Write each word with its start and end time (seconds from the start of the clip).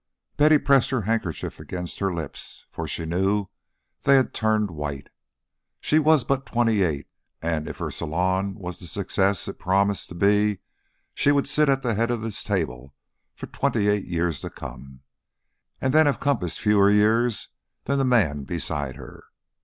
Betty 0.35 0.57
pressed 0.57 0.89
her 0.89 1.03
handkerchief 1.03 1.59
against 1.59 1.99
her 1.99 2.11
lips, 2.11 2.65
for 2.71 2.87
she 2.87 3.05
knew 3.05 3.45
they 4.01 4.15
had 4.15 4.33
turned 4.33 4.71
white. 4.71 5.09
She 5.79 5.99
was 5.99 6.23
but 6.23 6.43
twenty 6.47 6.81
eight, 6.81 7.07
and 7.39 7.67
if 7.67 7.77
her 7.77 7.91
salon 7.91 8.55
was 8.55 8.79
the 8.79 8.87
success 8.87 9.47
it 9.47 9.59
promised 9.59 10.09
to 10.09 10.15
be 10.15 10.57
she 11.13 11.31
would 11.31 11.47
sit 11.47 11.69
at 11.69 11.83
the 11.83 11.93
head 11.93 12.09
of 12.09 12.21
this 12.23 12.43
table 12.43 12.95
for 13.35 13.45
twenty 13.45 13.89
eight 13.89 14.05
years 14.05 14.41
to 14.41 14.49
come, 14.49 15.01
and 15.79 15.93
then 15.93 16.07
have 16.07 16.19
compassed 16.19 16.59
fewer 16.61 16.89
years 16.89 17.49
than 17.83 17.99
the 17.99 18.03
man 18.03 18.43
beside 18.43 18.95
her. 18.95 19.25